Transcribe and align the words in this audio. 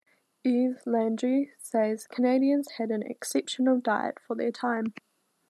Yves 0.43 0.87
Landry 0.87 1.51
says, 1.59 2.07
Canadians 2.07 2.67
had 2.79 2.89
an 2.89 3.03
exceptional 3.03 3.79
diet 3.79 4.17
for 4.19 4.33
their 4.35 4.49
time. 4.51 4.95